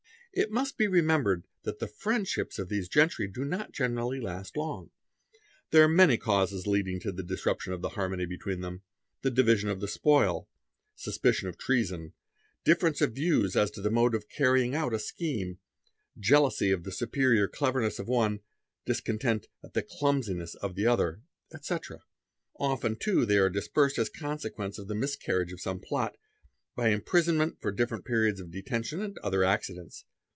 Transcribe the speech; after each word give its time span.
It 0.33 0.49
must 0.49 0.77
be 0.77 0.87
remembered 0.87 1.43
that 1.63 1.79
the 1.79 1.89
"friendships"' 1.89 2.57
of 2.57 2.69
these 2.69 2.87
gentry 2.87 3.27
do 3.27 3.43
D 3.43 3.53
ot 3.53 3.73
generally 3.73 4.21
last 4.21 4.55
long. 4.55 4.89
'There 5.71 5.83
are 5.83 5.87
many 5.89 6.15
causes 6.15 6.65
leading 6.65 7.01
to 7.01 7.11
the 7.11 7.21
disruption 7.21 7.73
of 7.73 7.83
harmony 7.83 8.25
between 8.25 8.61
them—the 8.61 9.29
division 9.29 9.67
of 9.67 9.81
the 9.81 9.89
spoil, 9.89 10.47
suspicion 10.95 11.49
of 11.49 11.57
treason, 11.57 12.13
difference 12.63 13.01
of 13.01 13.11
views 13.11 13.57
as 13.57 13.71
to 13.71 13.81
the 13.81 13.91
mode 13.91 14.15
of 14.15 14.29
carrying 14.29 14.73
out 14.73 14.93
a 14.93 14.99
scheme, 14.99 15.59
jealousy 16.17 16.71
of 16.71 16.85
the 16.85 16.93
superior 16.93 17.49
cleverness 17.49 17.99
of 17.99 18.07
one, 18.07 18.39
discontent 18.85 19.47
at 19.61 19.73
the 19.73 19.83
clumsiness 19.83 20.55
of 20.55 20.77
he 20.77 20.85
other, 20.85 21.23
etc. 21.53 21.99
Often 22.57 22.99
too 22.99 23.25
they 23.25 23.37
are 23.37 23.49
dispersed 23.49 23.99
as 23.99 24.07
a 24.07 24.11
consequence 24.17 24.79
of 24.79 24.87
the 24.87 24.95
biscarriage 24.95 25.51
of 25.51 25.59
some 25.59 25.81
plot, 25.81 26.15
by 26.73 26.87
imprisonment 26.87 27.59
for 27.59 27.69
different 27.69 28.05
periods 28.05 28.39
of 28.39 28.47
etention, 28.55 29.01
and 29.03 29.17
other 29.17 29.43
accidents. 29.43 30.05